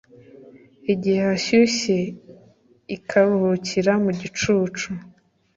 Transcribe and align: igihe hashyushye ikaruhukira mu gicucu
igihe 0.93 1.19
hashyushye 1.27 1.97
ikaruhukira 2.95 3.91
mu 4.03 4.11
gicucu 4.19 4.87